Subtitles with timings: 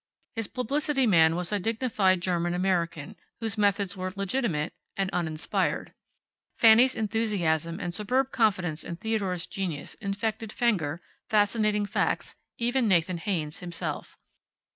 [0.35, 5.93] His publicity man was a dignified German American whose methods were legitimate and uninspired.
[6.57, 13.59] Fanny's enthusiasm and superb confidence in Theodore's genius infected Fenger, Fascinating Facts, even Nathan Haynes
[13.59, 14.17] himself.